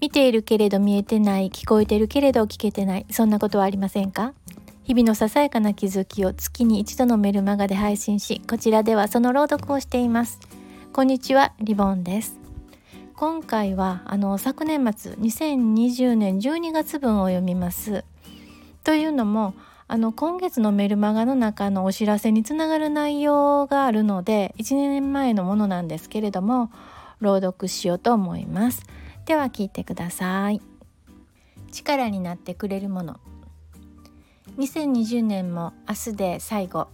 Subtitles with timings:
[0.00, 4.32] 見ているけれど見えてない聞こえてるけれど聞けてないそんなことはありませんか？
[4.84, 10.38] 日々のささやかな気づきを月に一度のメルマガで配信しこちらではその朗読をしています。
[10.92, 12.38] こんにちはリボンです。
[13.16, 18.04] 今回はあの昨年末2020年12月分を読みます。
[18.84, 19.54] というのも
[19.88, 26.70] あの今月のメルマガの中のお知らせにつながる内容があるので1年前のものなんですけれども
[27.20, 28.86] 朗読しようと思います。
[29.28, 30.62] では聞いてください。
[31.70, 33.20] 力になってくれるもの。
[34.56, 36.88] 2020年も明日で最後。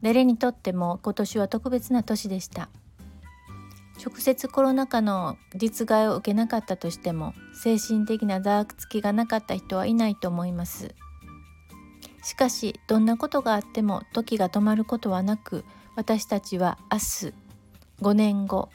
[0.00, 2.70] 誰にとっても今年は特別な年でした。
[4.02, 10.94] 直接コロナ禍の実害を受けなかったとしても精神的なダークつきがなかった人はいないと思います。
[12.22, 17.34] しかしどんなことがあっても時が止まることはなく私たちは明日
[18.00, 18.70] 5年後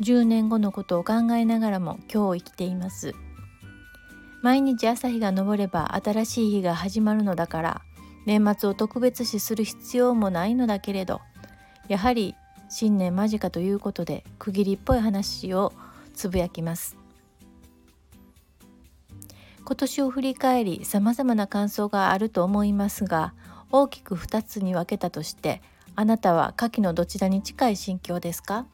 [0.00, 3.14] 10年後のことを考えながらも今日生きています。
[4.42, 7.80] 毎日朝日が昇れば新しい日が始まるのだから
[8.26, 11.22] 年末を特別視する必要もないのだけれど
[11.88, 12.34] やはり
[12.68, 15.72] 新年間近ということで区切りっぽい話を
[16.14, 16.96] つぶやきます。
[19.64, 23.32] 今年を振り返りさまざまな感想があると思いますが
[23.70, 25.62] 大きく2つに分けたとして
[25.96, 28.66] あなたは下記のどちらに近い心境ですか？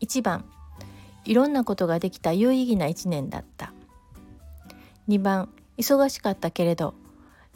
[0.00, 0.44] 1番。
[1.24, 3.72] いろんなことができた有意義な1年だった。
[5.08, 5.48] 2番。
[5.80, 6.92] 忙しかったけれど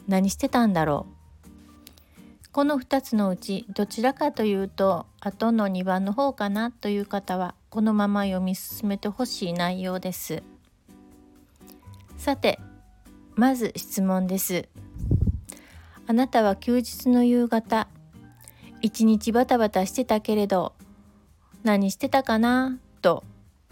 [0.07, 2.49] 何してたんだろう。
[2.51, 10.41] この2つのうちどちらかというと後の2番の方かなという方はこのまま読み進めてほしい内容です。
[12.17, 12.59] さて
[13.35, 14.67] まず質問です。
[16.07, 17.87] あなたは休日の夕方
[18.81, 20.73] 一日バタバタしてたけれど
[21.65, 22.77] 何してたかな？
[23.01, 23.23] と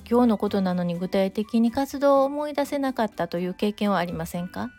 [0.10, 4.72] 今日のことなのに具体的に活動を思い出せなかったという経験はありませんか？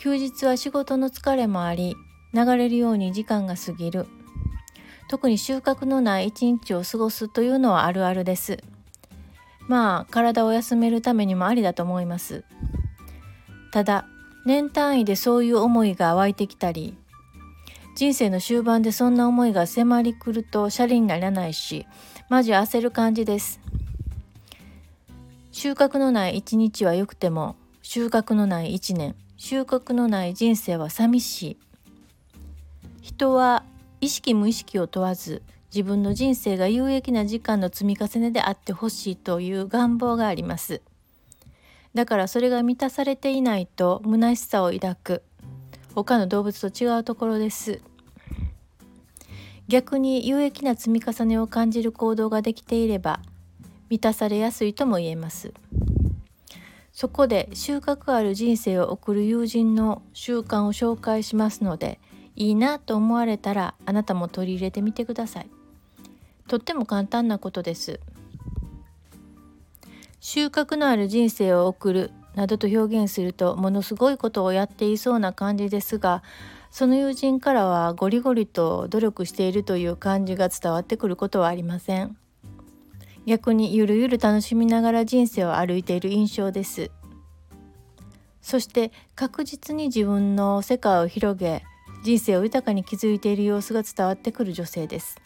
[0.00, 1.96] 休日は仕事の疲れもあり
[2.32, 4.06] 流れるように時間が過ぎる。
[5.10, 8.58] 特に収穫のない一日を過ごすというのはあるあるです。
[9.66, 12.44] まあ体を休めるためにもありだと思います。
[13.72, 14.06] ただ
[14.46, 16.96] 年単位でそういう思いが湧いてきたり
[17.98, 21.84] 人生の終盤でそんな思いが迫りくるとシャレにならないし
[22.28, 23.58] マジ焦る感じです。
[25.50, 31.56] 収穫のない一日は良くても収穫のない一年収穫のない人生は寂しい。
[33.02, 33.64] 人は
[34.00, 35.42] 意識無意識を問わず
[35.74, 40.82] 自分の人生が有益な時間の積み重ねであってほしいという願望があります。
[41.94, 45.27] だからそれが満たされていないと虚しさを抱く。
[45.94, 47.80] 他の動物と違うところです。
[49.68, 53.20] 逆に有益な積み重ねを感じる行動ができていれば
[53.90, 55.52] 満たされやすいとも言えます。
[56.92, 62.00] そこで収穫ある人生を送る友人の習慣を紹介しますので
[62.34, 65.50] いいなと思われたらあなたも取り入れてみてください。
[66.48, 68.00] とっても簡単なことです。
[70.20, 76.22] 収穫のある人生を送るなどと表現するとものすごいことをやっていそうな感じですが
[76.70, 82.16] その友人からはゴリゴリと努力しているという感じが伝わってくることはありません。
[83.26, 86.90] 逆にゆるゆる楽しみながら人生を歩いている印象です。
[88.40, 91.64] そして確実に自分の世界を広げ
[92.04, 95.16] 人生を豊かに築いている様子が伝わってくる女性です。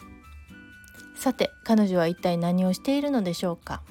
[1.15, 3.83] さて彼女は一体何をしているのでしょうか。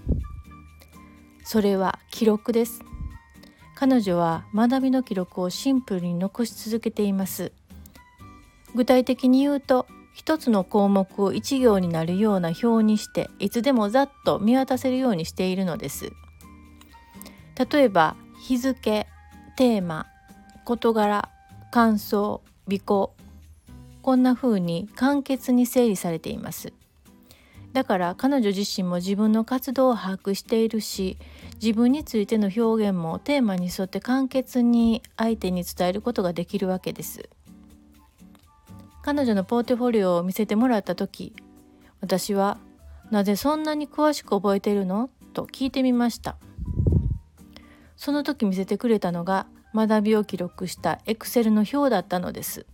[1.44, 2.91] それは記録です。
[3.82, 7.50] 彼女は学びの記録をシンプルに残し続けています。
[8.76, 16.12] 具体的に言うと一つの項目を一行になるような表にしていつでもざっと見渡せるようにしているのです。
[17.72, 19.08] 例えば日付
[19.56, 20.06] テーマ
[20.64, 21.28] 事柄
[21.72, 23.12] 感想尾行。
[24.00, 26.72] こんな風に簡潔に整理されています。
[27.72, 31.18] だから彼女自身も自分の活動を把握しているし
[31.62, 37.30] 自分についての表現もテーマに沿って簡潔に相手に伝えることができるわけです。
[39.02, 41.34] 彼女のポートフォリオを見せてもらった時
[42.00, 42.58] 私は
[43.10, 46.36] 「なぜそんなに詳しく覚えてるの?」と聞いてみました。
[47.96, 52.66] その時見せてくれたのが学びを記録したエクセルの表だったのです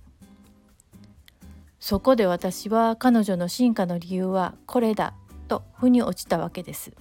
[1.79, 5.13] そこで私は彼女の進化の理由はこれだ
[5.47, 6.93] と腑に落ちたわけです。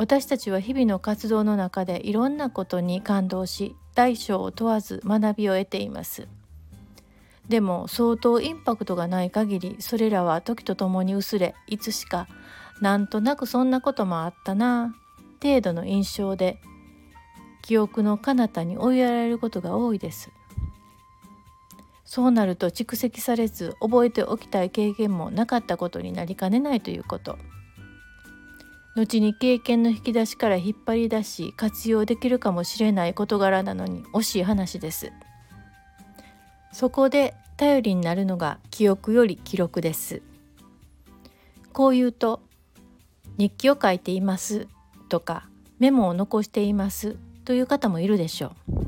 [0.00, 6.26] 私たちは日々の活動の中でいろんなことに感動し大小を問わず学びを得ています。
[7.50, 12.28] でも相当インパクトがない限りそれらは時とともに薄れいつしか
[12.80, 14.94] なんとなくそんなこともあったな
[15.42, 16.62] 程度の印象で
[17.60, 20.30] 記憶の彼方に追いやられることが多いです。
[22.06, 27.36] そうなると蓄積されず覚えておきたい経験もなかったことになりかねないということ。
[28.96, 35.12] 後に経験の引き出しから引っ張り出し活用できるかもしれない事柄なのに惜しい話です。
[36.72, 40.22] そこで頼りになるのが記憶より記録です。
[41.72, 42.40] こう言うと
[43.38, 44.66] 日記を書いています
[45.08, 45.48] とか
[45.78, 48.80] メモを残していますという方もいるでしょう。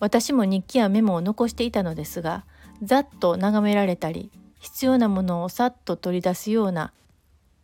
[0.00, 2.44] 私も日記やメモを残していたのですが
[2.82, 6.92] ざっと眺められたり必要なものをさっと取り出すような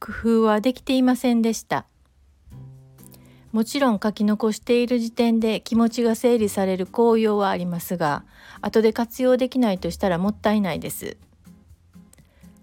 [0.00, 1.86] 工夫はできていませんでした。
[3.52, 8.24] もちろん書き残している時点で気持ちが整理される効用はありますが
[8.60, 11.16] 後で活用できないとしたらもったいないです。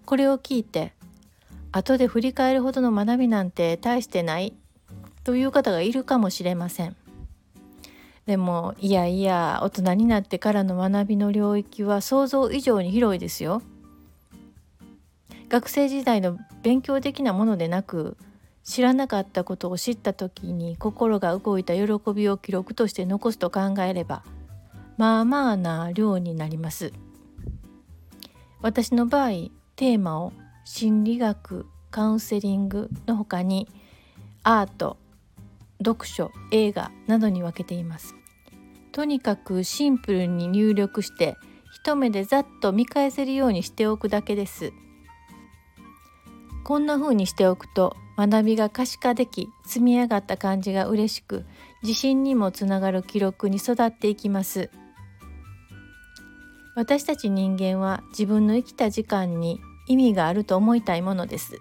[0.04, 0.94] これを聞いて
[1.70, 4.54] 後で振り返るほどの学びなんて大してない
[5.24, 6.96] という方がいるかもしれません。
[8.24, 13.62] でもいやいや大人になってからの学びの領域は想像以上に広いですよ。
[15.48, 18.16] 学生時代の勉強的なものでなく
[18.64, 24.22] 知らなかったことを知った時に心が動いた喜びを記録として残すと考えれば
[24.98, 26.92] まあまあな量になります。
[28.60, 29.30] 私の場合
[29.76, 30.32] テーマを
[30.64, 33.68] 心理学カウンセリングの他に
[34.42, 34.98] アート
[35.78, 38.16] 読書映画などに分けています。
[38.90, 41.36] とにかくシンプルに入力して
[41.72, 44.72] 一目でざっと見返せるようにしておくだけです。
[46.68, 51.46] こんな風にしておくと学びが可視化でき積み上がった感じが嬉しく
[51.82, 54.68] 自信にもつながる記録に育っていきます。
[56.74, 61.58] 私たち人間は自分の生きた時間に意味があると思いたいものです。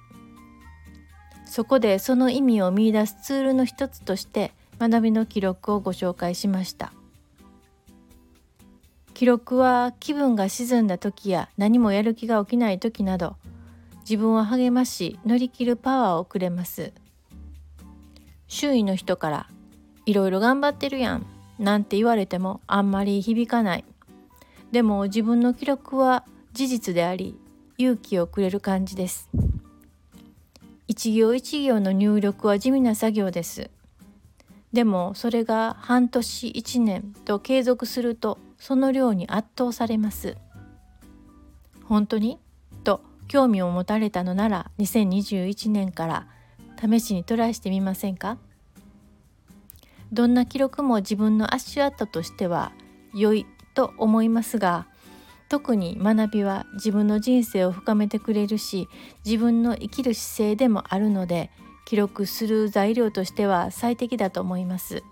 [1.46, 6.92] そこでその意味を見いだすツールの一つとして学びの記録をご紹介しました。
[9.14, 13.38] 記録は気分が沈んだ時や何もやる気が起きない時など
[14.10, 16.94] 自分を励まし乗り切るパワーをくれます。
[18.48, 19.50] 周囲の人から
[20.06, 21.26] いろいろ頑張ってるやん
[21.60, 23.84] なんて言われてもあんまり響かない。
[24.72, 26.24] でも自分の記録は
[26.54, 27.38] 事実であり
[27.78, 29.30] 勇気をくれる感じです。
[30.88, 33.70] 一行一行の入力は地味な作業です。
[34.72, 40.38] でもそれが半年1年と継続するとその量に圧倒されます。
[41.84, 42.40] 本当に？
[43.28, 46.28] 興味を持たれたのなら2021年から
[46.80, 48.38] 試しにトライしてみませんか？
[50.14, 52.72] どんな記録も自分の足跡としては
[53.14, 54.88] 良いと思いますが
[55.50, 58.88] 特に学びは自分の人生を深めてくれるし
[59.26, 61.52] 自分の生きる姿勢でもあるので
[61.86, 65.04] 記録する材料としては最適だと思います。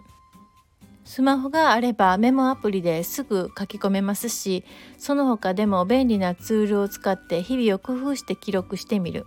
[1.06, 4.66] スマホがあればメモアプリですぐ書き込めますし
[4.98, 9.25] その他でも便利なツールを使って日々を工夫して記録してみる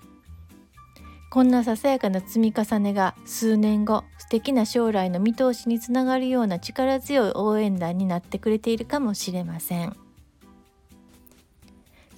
[1.31, 10.08] こんなささやかな積み重ねが数年後素敵な将来の見通しにつながるような力強い応援団になってくれているかもしれません。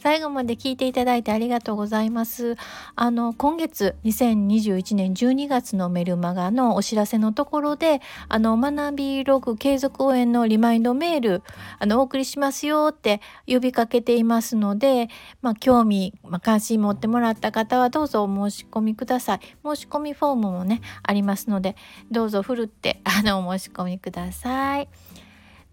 [0.01, 2.57] 最後まで聞いていただいてありがとうございます。
[2.97, 11.43] あの、今月2021年12月のメルマガのお知らせのところで、あの、学びログ継続応援のリマインドメール、
[11.79, 15.09] あの、お送りしますよって呼びかけていますので、
[15.43, 19.41] まあ、興味、まあ、関心持ってもらった方はどうぞお申し込みください。
[19.63, 21.77] 申し込みフォームもね、ありますので、
[22.11, 24.89] どうぞふるって、あの、お申し込みください。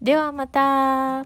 [0.02, 1.24] ではまた。